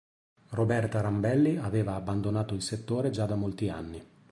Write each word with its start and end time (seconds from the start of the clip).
Roberta 0.53 0.99
Rambelli 0.99 1.57
aveva 1.57 1.93
abbandonato 1.93 2.55
il 2.55 2.63
settore 2.63 3.11
già 3.11 3.27
da 3.27 3.35
molti 3.35 3.69
anni. 3.69 4.03